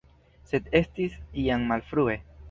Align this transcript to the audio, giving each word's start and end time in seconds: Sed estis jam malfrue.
Sed 0.51 0.69
estis 0.79 1.17
jam 1.47 1.67
malfrue. 1.73 2.17